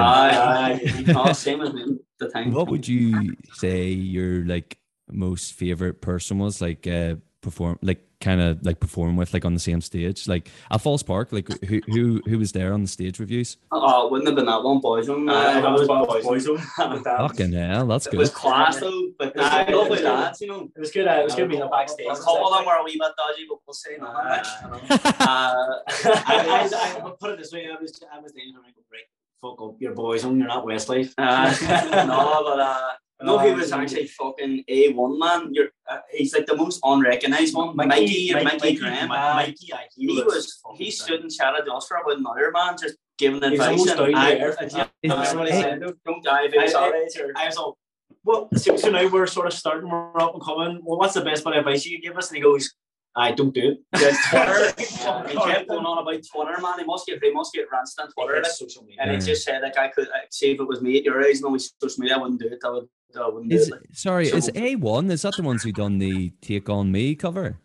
[0.00, 0.80] Aye,
[1.14, 1.32] aye.
[1.32, 2.52] Same as me the time.
[2.52, 4.78] What would you say your like
[5.10, 9.52] most favorite person was like uh perform like kind of like perform with like on
[9.52, 12.88] the same stage like at Falls Park like who who who was there on the
[12.88, 13.68] stage reviews you?
[13.70, 15.08] Oh, it wouldn't have been that one, boys.
[15.08, 16.60] Aye, uh, that was Bob Boys Boyzone.
[17.04, 18.14] Fucking hell, that's good.
[18.14, 20.04] it was class though, but Aye, uh, lovely it was good.
[20.14, 20.70] lads, you know.
[20.74, 21.06] It was good.
[21.06, 22.06] Uh, it was good being a backstage.
[22.06, 24.46] A couple of them were a wee bit dodgy, but we'll say no much.
[25.20, 25.54] Uh,
[26.04, 27.66] Uh, I, I, I will put it this way.
[27.66, 29.04] I was I was thinking, I'm like, break,
[29.40, 30.38] fuck up, your Boyzone.
[30.38, 31.12] You're not Westlife.
[31.18, 32.88] uh, no, but uh,
[33.24, 35.50] no, he was actually fucking a one man.
[35.52, 37.76] You're, uh, he's like the most unrecognized one.
[37.76, 39.08] Mikey, and Mikey, Graham.
[39.08, 41.04] Mikey, aye, he was fucking he sick.
[41.06, 43.68] stood and chatted to us for about another man, just giving He was advice.
[43.70, 44.56] almost and, down Aye, there.
[45.02, 45.80] yeah, that's what he said.
[45.80, 46.68] Don't, don't dive I- in.
[47.10, 47.78] Sorry, I was all,
[48.24, 50.80] well, so, so now we're sort of starting, we're up and coming.
[50.82, 52.28] Well, what's the best bit of advice you could give us?
[52.28, 52.72] And he goes,
[53.16, 53.78] I don't do it.
[53.92, 54.72] There's Twitter.
[55.28, 56.78] he kept going on about Twitter, man.
[56.80, 58.42] He must get he must get ranced on Twitter.
[58.42, 59.02] like, social media.
[59.02, 61.22] and he just said like I could like, say if it was me at your
[61.22, 62.58] age, no, with social media, I wouldn't do it.
[62.64, 63.03] I would, I wouldn't do
[63.50, 63.80] Is like.
[63.92, 65.10] sorry, So- is A one?
[65.10, 67.58] Is that the ones who done the Take On Me cover?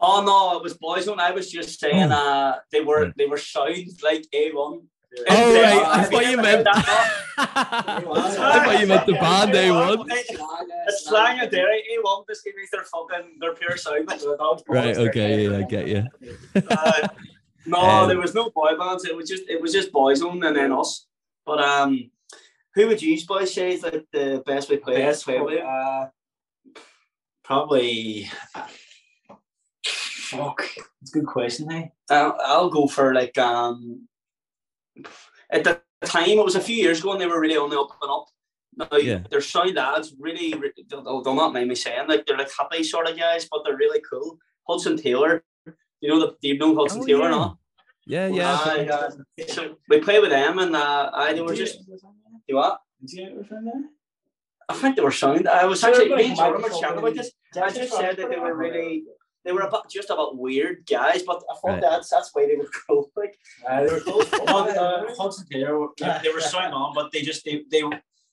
[0.00, 1.20] Oh no, it was boys' Boyzone.
[1.20, 2.16] I was just saying, Oh.
[2.16, 4.82] uh, they were they were sound like A one.
[5.28, 6.66] Oh, right, I thought you meant-
[7.38, 8.00] I
[8.64, 10.06] thought you meant the band A one.
[10.10, 11.82] It's slang and Derry.
[11.94, 14.08] A one just give me their fucking their pure sound.
[14.68, 16.04] Right, okay, yeah, I get you.
[16.68, 17.08] Uh,
[17.66, 19.04] no, Um, there was no boy bands.
[19.04, 21.06] It was just it was just boys' Boyzone and then us.
[21.44, 22.10] But um,
[22.74, 24.96] who would you boys say is like the best way to play?
[24.96, 25.60] Best play with?
[25.62, 26.06] uh,
[27.44, 28.30] probably.
[29.86, 30.64] Fuck,
[31.02, 31.92] it's a good question, hey.
[32.08, 34.08] I'll, I'll go for like um.
[35.50, 37.78] At the time, it was a few years ago, and they were really on the
[37.78, 38.26] up and up.
[38.74, 39.20] Now, Yeah.
[39.30, 42.82] their sound lads really, really they'll, they'll not mind me saying like they're like happy
[42.82, 44.38] sort of guys, but they're really cool.
[44.66, 45.44] Hudson Taylor,
[46.00, 47.28] you know the do you know Hudson Oh, Taylor?
[47.28, 47.28] yeah.
[47.36, 47.58] No,
[48.06, 48.92] Yeah, yeah.
[48.94, 49.10] Uh,
[49.48, 51.80] so we play with them, and uh, I they were just
[52.52, 52.78] do what?
[54.68, 55.48] I think they were sound.
[55.48, 57.30] I was actually me and Jordan were chatting about this.
[57.56, 59.04] I just said that they were really.
[59.44, 61.80] They were about just about weird guys, but I thought Right.
[61.82, 63.10] that's that's why they were cool.
[63.16, 63.34] Like
[63.68, 64.30] Uh, they were close.
[64.46, 67.82] well, uh, Hudson Taylor, they were swinging on, but they just they, they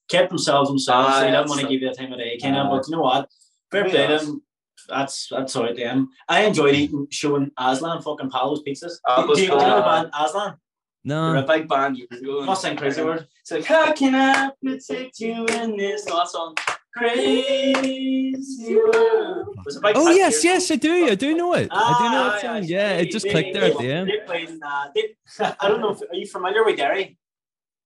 [0.07, 1.09] kept themselves themselves.
[1.09, 2.67] Aye, they didn't want to give you the time of day, kind of.
[2.67, 2.69] Aye.
[2.69, 3.27] But you know what?
[3.71, 4.43] Fair Really play them.
[4.87, 5.75] That's that's all right.
[5.75, 6.09] Them.
[6.27, 8.93] I enjoyed eating, showing Aslan fucking Palos pizzas.
[9.07, 10.57] That do, was do you know the band Aslan?
[11.05, 11.97] They're a No, big band.
[11.97, 13.27] You go Must sound crazy word.
[13.41, 16.05] It's like how can I protect you in this?
[16.07, 16.55] No, that song.
[16.93, 19.47] Crazy world.
[19.57, 20.53] It was a big oh yes, here.
[20.53, 21.67] yes, I do, I do know it.
[21.71, 22.63] I do know Ah, that song.
[22.63, 24.09] Yeah, they- it just they- clicked there at the end.
[24.09, 25.15] They played in, uh, they,
[25.59, 25.91] I don't know.
[25.91, 27.17] If, are you familiar with Derry?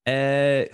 [0.05, 0.65] Uh,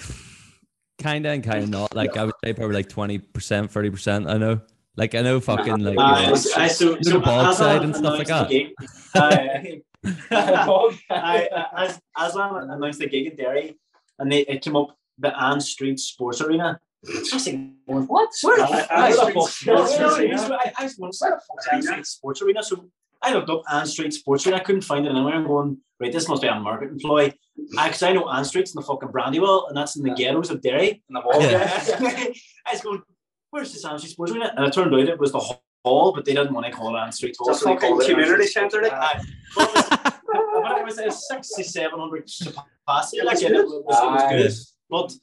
[1.02, 1.96] kinda and kinda not.
[1.96, 4.28] Like I would say probably like twenty percent, thirty percent.
[4.28, 4.62] I know.
[4.98, 5.98] Like I know fucking like.
[5.98, 6.32] Uh, yeah.
[6.58, 8.50] I, so, Is it a bog Aslan side and stuff like that.
[8.50, 9.82] the gig.
[10.06, 11.48] I, I,
[11.86, 13.78] as Aslan announced the gig in Derry,
[14.18, 18.08] and they, it came up the Ann Street Sports Arena, I was thinking, what?
[18.42, 18.58] Where?
[18.58, 18.66] Where?
[18.66, 20.38] I, I, Where the fuck- Sports Arena.
[20.38, 22.64] So I, I just went, where the fuck's Ann Street Sports Arena?
[22.64, 22.90] So
[23.22, 24.58] I looked up Ann Street Sports Arena.
[24.58, 25.34] I couldn't find it anywhere.
[25.36, 27.34] I'm going, right, this must be a market employee.
[27.56, 30.62] Because I know Ann Street's in the fucking Brandywell, and that's in the ghettos of
[30.62, 31.04] Derry.
[31.10, 31.42] In the wall.
[31.42, 32.34] Yeah.
[32.66, 33.02] I was going,
[33.52, 34.54] where's this Ann Street Sports Arena?
[34.56, 35.40] And it turned out it was the
[35.84, 37.50] hall, but they didn't want to call it Ann Street Hall.
[37.50, 39.18] It's a so fucking it community Street centre, Sports like.
[39.18, 40.16] Arena.
[40.62, 42.30] But it was, it was 6,700
[42.86, 43.24] capacity.
[43.24, 44.54] Like, it, was, it was good.
[44.90, 45.14] But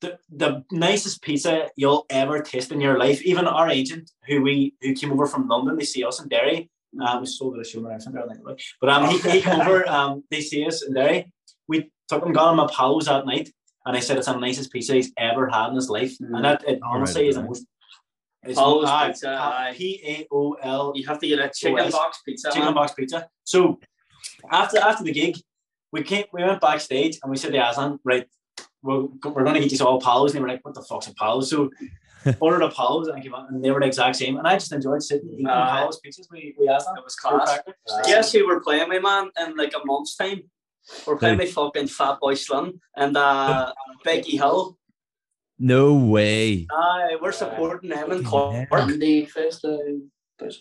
[0.00, 4.74] the, the nicest pizza you'll ever taste in your life, even our agent who we
[4.80, 6.70] who came over from London, they see us in Derry.
[7.00, 8.60] Um, we sold it a show around somewhere, I think, right?
[8.80, 11.30] But um, he, he came over, um, they see us in Derry.
[11.66, 13.50] We took him, got him a Palos that night,
[13.84, 16.16] and I said it's the nicest pizza he's ever had in his life.
[16.20, 17.66] And that, it honestly Alright, is the most.
[18.44, 19.74] It's aye, Pizza, aye.
[19.76, 21.92] P A O L You have to get a chicken Yes.
[21.92, 22.48] box pizza.
[22.50, 22.74] chicken man.
[22.74, 23.28] box pizza.
[23.44, 23.78] So
[24.50, 25.36] after after the gig,
[25.92, 28.26] we came we went backstage and we said to Aslan, right,
[28.82, 30.30] we're, we're gonna get these all palos.
[30.32, 31.40] And they were like, what the fuck's a palo?
[31.40, 31.70] So
[32.40, 34.36] ordered a palos and I came out and they were the exact same.
[34.38, 35.80] And I just enjoyed sitting eating Aye.
[35.80, 36.26] palos pizzas.
[36.30, 36.96] We we Aslan.
[36.98, 37.58] It was class.
[37.66, 40.42] Uh, Guess we're playing with, man, in like a month's time?
[41.06, 43.72] We're playing with fucking Fatboy Slim and uh,
[44.04, 44.78] Becky Hill.
[45.58, 46.66] No way.
[46.70, 48.68] Aye, we're supporting them in Cork.
[48.72, 49.64] Andy Fest.
[49.64, 49.76] uh,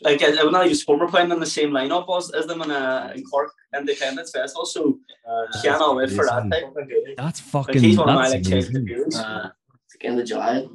[0.02, 2.72] Like, uh, we're not even supporting, playing in the same lineup as, as them in,
[2.72, 4.98] uh, in Cork Indiependence Festival, so
[5.30, 6.42] uh, can't wait for that.
[6.44, 6.74] amazing.
[6.74, 7.16] Type.
[7.18, 7.84] That's Like, fucking.
[7.84, 9.20] he's one of my like chasing amazing.
[9.20, 9.52] Uh,
[9.96, 10.66] again the July.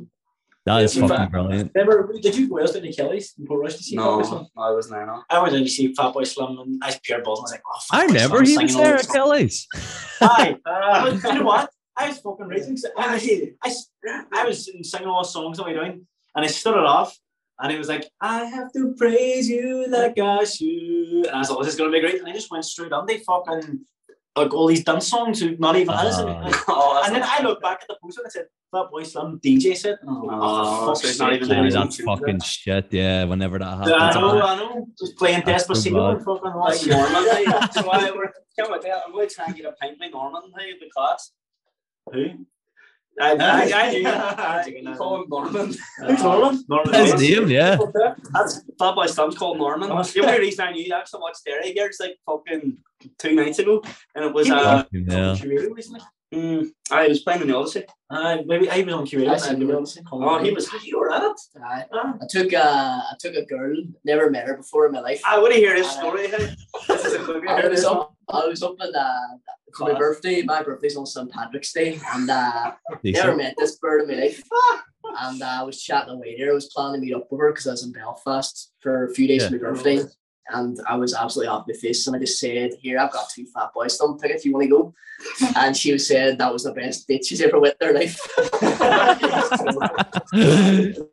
[0.64, 1.72] That is Yeah, fucking but- brilliant.
[1.74, 4.46] Remember, did you go else to the Kelly's in Portrush to see Fatboy Slim?
[4.54, 5.06] No, I wasn't there.
[5.06, 5.24] No.
[5.28, 7.40] I went in to see Fatboy Slim and I was pure buzz.
[7.40, 9.66] I was like, oh, Fat I Boy remember Slim he was there at Kelly's.
[10.20, 10.56] Aye.
[10.64, 11.70] But you know what?
[11.96, 12.76] I was fucking raging.
[12.96, 13.18] I,
[13.62, 13.72] I,
[14.32, 17.16] I was singing all the songs on my doing, and I stood it off,
[17.60, 21.26] and it was like, I have to praise you like I should.
[21.26, 22.20] And I thought, this is going to be great.
[22.20, 23.06] And I just went straight on.
[23.06, 23.80] They fucking,
[24.36, 26.02] like, all these dance songs who not even Ah.
[26.04, 26.52] listening.
[26.68, 29.38] Oh, and then I looked back at the poster and it said, that Boy Slim
[29.44, 29.98] DJ set.
[30.00, 31.56] And I was like, Oh, oh, so it's not even sake.
[31.56, 32.18] Aye, Ladies and that's gentlemen.
[32.24, 32.86] fucking shit.
[32.90, 33.92] Yeah, whenever that happens.
[33.92, 34.86] I know, I'm I know.
[34.98, 36.16] Just playing That's so Despacito bad.
[36.16, 36.88] and fucking all Like that.
[36.88, 39.02] Norman, so I, we're, come with that.
[39.06, 41.32] I'm going to try and get a pint with Norman, hey, the class.
[42.10, 42.46] Who?
[43.20, 45.66] I, I, I, I, call him Norman.
[45.66, 46.64] Who's Norman?
[46.66, 46.94] Norman.
[46.94, 47.22] His Bates.
[47.22, 47.76] name, yeah.
[48.32, 49.90] That's Fatboy Slim's called Norman.
[49.90, 52.78] The only reason I knew that because I watched Derry Girls like fucking
[53.18, 53.82] two nights ago,
[54.14, 54.54] and it was Yeah.
[54.56, 55.36] uh, Fucking hell.
[55.36, 56.00] Recently.
[56.32, 57.84] Mm, I was playing in the Odyssey.
[58.10, 59.30] Uh, maybe I was on Curator.
[59.30, 60.00] I seen the Odyssey.
[60.10, 60.70] Oh, he was.
[60.84, 61.40] You were at it.
[61.62, 61.84] Aye.
[61.92, 62.14] Ah.
[62.20, 65.22] I took uh, I took a girl, never met her before in my life.
[65.26, 66.28] I want to hear this story.
[66.28, 66.54] Hey.
[66.88, 67.48] This is a movie.
[67.48, 69.18] I was up, I was up in uh,
[69.76, 70.42] for my birthday.
[70.42, 72.72] My birthday's on St Patrick's Day, and uh,
[73.04, 74.42] never met this bird in my life.
[75.18, 76.50] And uh, I was chatting away there.
[76.50, 79.14] I was planning to meet up with her because I was in Belfast for a
[79.14, 79.48] few days Yeah.
[79.48, 79.98] for my birthday.
[80.48, 82.06] And I was absolutely off my face.
[82.06, 83.96] And I just said, Here, I've got two fat boys.
[83.96, 84.94] Don't pick if you want to go.
[85.56, 88.18] And she was saying that was the best date she's ever with in her life.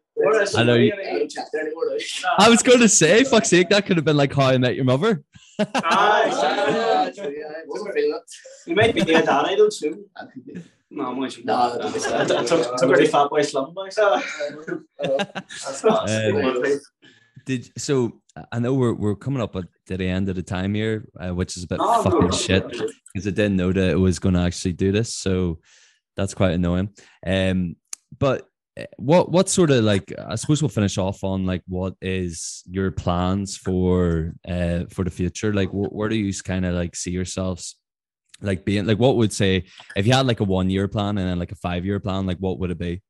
[0.56, 1.86] I know you- I don't chat there anymore.
[1.90, 2.00] though.
[2.40, 4.76] I was going to say, fuck's sake, that could have been like how I met
[4.76, 5.24] your mother.
[5.60, 8.32] Ah, yeah, yeah, wasn't feeling it.
[8.66, 9.46] You might be near that.
[9.46, 9.98] I don't know.
[10.18, 10.62] I could be.
[10.92, 11.46] No, I'm only joking.
[11.46, 12.18] No, I don't think so.
[12.18, 13.98] I t- I took, took her to Fatboy Slim boys.
[14.00, 14.24] Um,
[17.46, 18.22] Did so?
[18.52, 21.58] I know we're we're coming up at the end of the time here, uh, which
[21.58, 24.36] is a bit No, fucking no, shit because I didn't know that it was going
[24.36, 25.14] to actually do this.
[25.14, 25.60] So
[26.16, 26.90] that's quite annoying.
[27.26, 27.76] Um,
[28.18, 28.48] but
[28.80, 30.14] uh, what what sort of like?
[30.18, 35.12] I suppose we'll finish off on like what is your plans for uh for the
[35.12, 35.54] future?
[35.54, 37.76] Like, wh- where do you kind of like see yourselves?
[38.42, 39.66] Like being like, what would say
[39.98, 42.26] if you had like a one year plan and then like a five year plan?
[42.26, 43.02] Like, what would it be?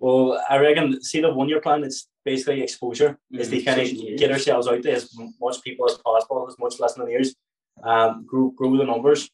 [0.00, 3.18] Well, I reckon, see the one year plan, it's basically exposure.
[3.30, 6.80] Is to kind of get ourselves out there as much people as possible, as much
[6.80, 7.34] listening ears,
[7.82, 9.30] um, grow, grow the numbers.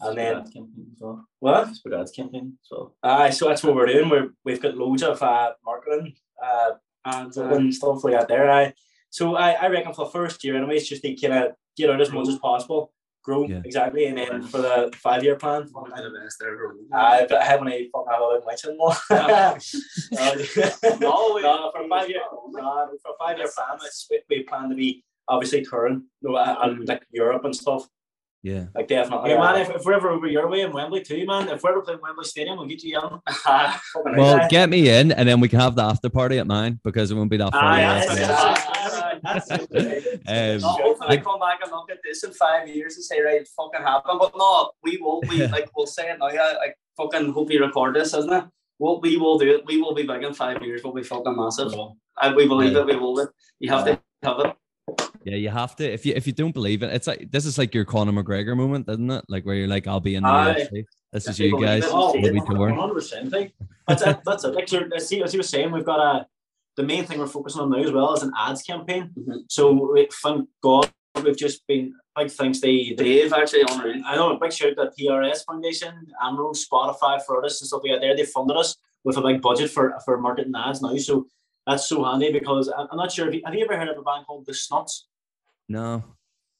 [0.00, 0.44] And then,
[1.40, 1.74] what?
[1.74, 2.58] Spaghetti campaign.
[2.62, 4.08] So Aye, so that's what we're doing.
[4.08, 6.70] We're, we've got loads of uh, marketing uh,
[7.04, 8.50] And uh, and stuff like that there.
[8.50, 8.72] Aye.
[9.10, 12.00] So I, I reckon for the first year, anyways, just to kind of get out
[12.00, 12.92] as much as possible,
[13.28, 13.60] grow Yeah.
[13.64, 14.06] exactly.
[14.06, 16.88] And then for the five year plan, one of the.
[16.92, 18.94] I, I haven't even fucking have a mention more.
[21.00, 23.78] No, no, for five year, no, for five year plan,
[24.10, 27.86] we, we plan to be obviously touring, you know, and like Europe and stuff.
[28.42, 28.66] Yeah.
[28.74, 29.60] Like definitely, yeah, man.
[29.60, 31.48] If, if we're ever over your way in Wembley too, man.
[31.48, 33.20] If we're ever playing Wembley Stadium, we'll get you young.
[33.28, 36.80] Fucking Well, get me in, and then we can have the after party at mine
[36.84, 37.62] because it won't be that far.
[37.62, 38.74] Aye, away.
[39.22, 40.22] That's- it.
[40.26, 43.20] Um, No, hopefully like- come back and look at this in five years and say,
[43.20, 44.18] right, it fucking happened.
[44.20, 46.28] But no, we will be like we'll say it now.
[46.30, 48.44] Yeah, like fucking hope you record this, isn't it?
[48.78, 49.66] What we will do it.
[49.66, 50.82] We will be big in five years.
[50.84, 51.72] We'll be fucking massive.
[52.20, 52.80] And we believe Yeah.
[52.80, 52.86] it.
[52.86, 53.18] We will.
[53.20, 53.28] It.
[53.60, 54.56] You have to have it.
[55.24, 55.84] Yeah, you have to.
[55.92, 58.56] If you if you don't believe it, it's like this is like your Conor McGregor
[58.56, 59.24] moment, isn't it?
[59.28, 60.28] Like where you're like, I'll be in the.
[60.28, 60.84] UFC.
[61.12, 61.84] This is you guys.
[61.86, 63.32] it, Maybe 100%.
[63.32, 63.52] Like,
[63.86, 64.18] that's it.
[64.26, 64.54] That's it.
[64.54, 66.26] Like, sure, as he, as he was saying, we've got a
[66.78, 69.10] the main thing we're focusing on now as well is an ads campaign.
[69.18, 69.38] Mhm.
[69.56, 69.62] So
[69.92, 70.84] we, thank God
[71.24, 71.86] we've just been
[72.16, 75.92] big thanks to Dave actually on I know a big shout out to PRS Foundation,
[76.26, 78.00] IMRO, Spotify for artists and stuff like that.
[78.02, 78.70] There, they funded us
[79.04, 80.96] with a big budget for for marketing ads now.
[81.08, 81.26] So
[81.66, 83.98] that's so handy because I- I'm not sure if you, have you ever heard of
[83.98, 85.06] a band called the Snuts?
[85.68, 86.02] No.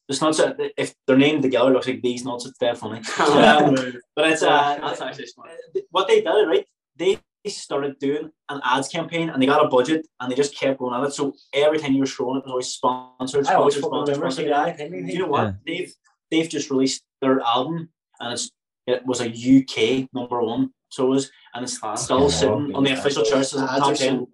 [0.09, 2.45] The Snuts, uh, if they're named together, looks like these nuts.
[2.47, 3.01] It's dead funny.
[3.21, 3.75] Um,
[4.17, 5.51] but it's uh, That's actually smart.
[5.95, 6.67] what they did, right?
[6.97, 7.13] They
[7.49, 10.95] started doing an ads campaign and they got a budget and they just kept going
[11.01, 11.13] at it.
[11.13, 14.17] So every time you were scrolling, it was always sponsored, I always sponsored, fucking sponsored,
[14.17, 14.37] remember sponsored.
[14.37, 14.81] seeing that.
[14.85, 15.45] I mean, Do you know what?
[15.45, 15.53] Yeah.
[15.67, 15.95] They've
[16.31, 18.51] they've just released their album and it's
[18.87, 20.71] it was a UK number one.
[20.91, 22.29] So it was and it's still yeah.
[22.29, 24.27] sitting on the official charts as a top ten.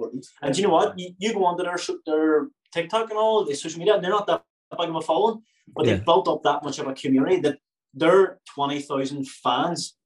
[0.42, 0.98] And do you know what?
[0.98, 4.26] You, you go onto their their TikTok and all the social media, and they're not
[4.26, 4.42] that
[4.78, 5.42] big of a following,
[5.74, 5.94] but Yeah.
[5.94, 7.58] they've built up that much of a community that
[7.92, 9.96] their twenty thousand fans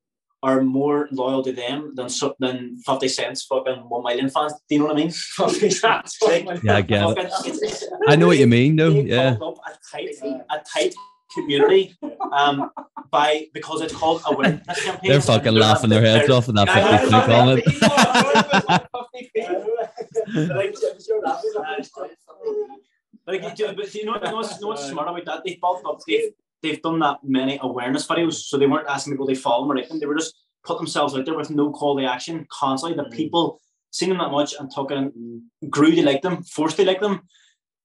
[0.43, 4.53] are more loyal to them than than fifty cents fucking one million fans.
[4.69, 5.13] Do you know what I mean?
[6.65, 7.31] Yeah, I get it.
[7.31, 8.91] fucking- it's- I know what you mean, though.
[8.93, 9.37] they've Yeah.
[9.43, 10.95] up a tight a tight
[11.35, 11.95] community
[12.33, 12.71] um
[13.11, 15.11] by because it's called awareness campaign.
[15.11, 17.65] They're fucking laughing their heads off in that Yeah, 50 comment.
[20.35, 20.75] Like,
[23.43, 25.43] Like, do, but do you know, you know, what's, you know what's smart about that?
[25.45, 26.31] They've built up, they've,
[26.63, 29.79] they've done that many awareness videos, so they weren't asking people they follow them or
[29.79, 30.01] anything.
[30.01, 32.97] They were just put themselves out there with no call to action constantly.
[32.97, 33.13] The mm.
[33.13, 37.23] people seen them that much and talking grew to like them, forced to like them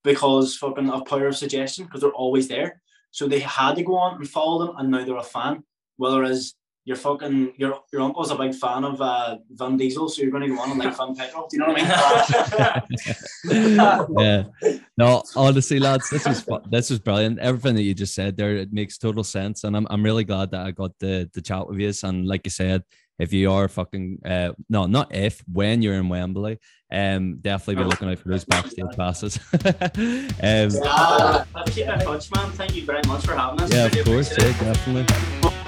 [0.03, 2.81] because fucking of power of suggestion, because they're always there.
[3.11, 5.63] So they had to go on and follow them, and now they're a fan.
[5.97, 10.31] Whereas your fucking your your uncle's a big fan of uh, Vin Diesel, so you're
[10.31, 11.47] going to go on and like Vin Petrol.
[11.47, 12.81] Do you know what I
[13.47, 14.17] mean?
[14.19, 14.79] yeah.
[14.97, 17.39] No, honestly, lads, this is this is brilliant.
[17.39, 20.51] Everything that you just said there, it makes total sense, and I'm I'm really glad
[20.51, 21.93] that I got the the chat with you.
[22.03, 22.83] And like you said,
[23.17, 26.59] if you are fucking uh, no, not if when you're in Wembley,
[26.91, 29.39] um, definitely be looking out for those backstage passes.
[29.53, 32.51] um, uh, keep in touch, man.
[32.51, 33.73] Thank you very much for having us.
[33.73, 35.62] yeah, of course, yeah, definitely.